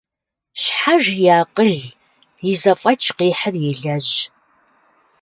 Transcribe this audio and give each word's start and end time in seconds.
Щхьэж 0.61 1.03
и 1.25 1.27
акъыл, 1.39 1.75
и 2.51 2.53
зэфӀэкӀ 2.61 3.09
къихьыр 3.17 3.55
елэжь. 3.71 4.13